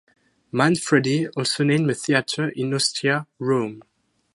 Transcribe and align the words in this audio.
Manfredi 0.51 1.27
also 1.37 1.63
named 1.63 1.87
a 1.91 1.93
theatre 1.93 2.49
in 2.49 2.73
Ostia, 2.73 3.27
Rome. 3.37 3.83